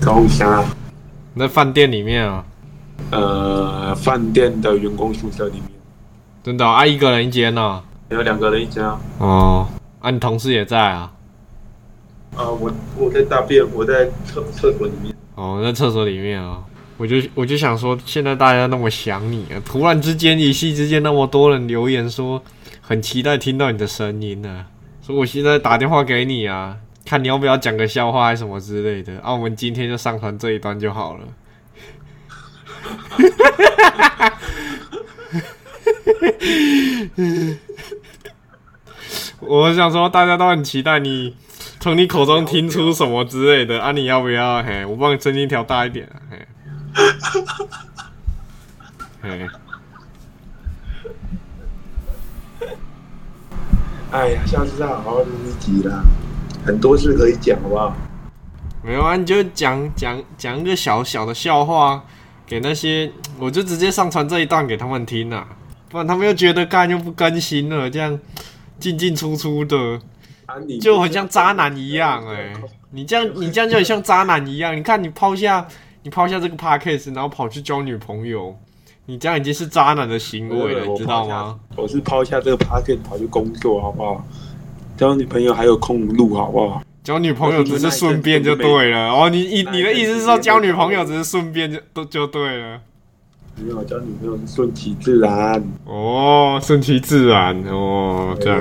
[0.00, 0.64] 高虾，
[1.36, 2.44] 在饭店里面啊，
[3.10, 5.62] 呃，饭店的员工宿舍里面
[6.42, 7.82] 真的哦啊，一个人一间呢。
[8.08, 8.98] 有两个人一间啊。
[9.18, 9.68] 哦，
[10.00, 11.12] 啊，你同事也在啊？
[12.34, 15.14] 啊，我我在大便，我在厕厕所里面。
[15.34, 16.64] 哦，在厕所里面啊。
[16.96, 22.42] 我就我就想说，现在大家那么想你啊，突然之间一夕之间那么多人留言说
[22.80, 24.66] 很期待听到你的声音呢、
[25.00, 31.24] 所以我现在打电话给你啊，看你要不要讲个笑话还是什么之类的啊，我们今天就上传这一段就好了。
[39.40, 41.36] 我想说，大家都很期待你
[41.80, 44.62] 从你口中听出什么之类的啊，你要不要？
[44.62, 46.46] 嘿，我帮你声音调大一点啊，嘿。
[49.22, 49.48] 嘿，
[54.10, 56.04] 哎呀，下次再好好录一集啦，
[56.64, 57.94] 很多事可以讲，好不好？
[58.82, 62.02] 没有啊，你就讲讲讲一个小小的笑话
[62.46, 65.46] 给那些，我就直接上传这一段给他们听啊，
[65.88, 68.18] 不然他们又觉得干又不更新了，这样
[68.78, 70.00] 进进出出的，
[70.46, 72.52] 啊，就很像渣男一样哎、
[72.90, 75.66] 你这样你这样就很像渣男一样，你看你抛下
[76.02, 78.56] 你抛下这个 podcast，然后跑去交女朋友，
[79.04, 81.60] 你这样已经是渣男的行为了，你知道吗？？
[81.76, 84.24] 我是抛下这个 p a r k 跑去工作，好不好？
[85.00, 86.82] 交女朋友还有空录，好不好？
[87.02, 92.78] 交女朋友只是顺便就对了哦，你你你的意思是说交女朋友只是顺便就都就对了？
[93.56, 95.64] 没有交女朋友是顺其自然。
[95.86, 98.60] 哦，顺其自然哦，这样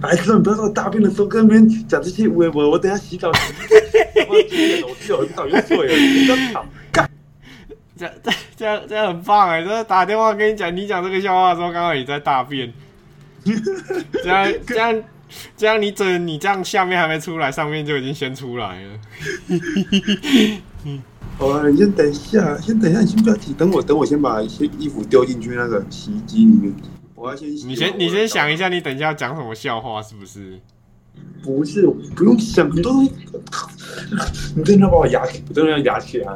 [0.00, 3.28] 白痴，你不要在我大便的时候跟别人讲这些微博，我等下洗澡。
[3.28, 4.86] 我几点了？
[4.88, 6.64] 我洗澡很早就睡了，你不要吵。
[6.90, 7.06] 干，
[7.94, 9.62] 这这这样这样很棒哎！
[9.62, 12.72] 这打电话跟你讲，你讲这个笑话的时候，刚好也在大便，
[14.22, 15.02] 这样这样
[15.56, 18.98] 这样，你整你这样下面还没出来，上面就已经先出来了。
[21.38, 26.72] 好了，你先等一下，先等一下，你先不要急，等我，等我先把一些衣服丢进去那个洗衣机里面。
[27.14, 27.66] 我要先洗。
[27.66, 30.60] 你先你先想一下，你等一下要讲什么笑话是不是？
[31.42, 33.12] 不是，不用想，很多东西。
[34.54, 36.28] 你真的要把我压起，我真的要压起来。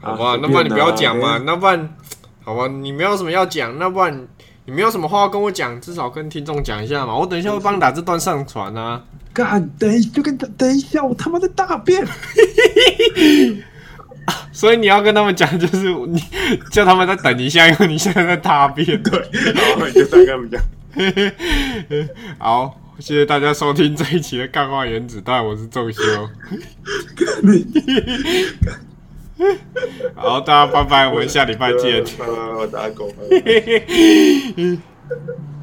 [0.00, 1.38] 好吧，那不然你不要讲嘛，。
[1.38, 1.96] 那不然
[2.44, 4.28] 好吧，你没有什么要讲，那不然
[4.66, 7.16] 你没有什么话要跟我讲，至少跟听众讲一下嘛。
[7.16, 9.00] 我等一下会帮你打这段上传啊。
[9.32, 12.04] 干，等一就跟等一下，我他妈在大便。
[14.50, 16.20] 所以你要跟他们讲，就是你
[16.72, 18.84] 叫他们再等一下，因为你现在在大便。
[19.04, 19.18] 对，
[19.52, 20.60] 然后，你就再跟他们讲。
[22.38, 26.00] 好，谢谢大家收听这一期的《干话原子弹》，我是仲修。
[30.14, 32.02] 好，大家拜拜，我们下礼拜见。
[32.18, 33.08] 拜拜，我打狗。
[33.30, 34.78] 拜拜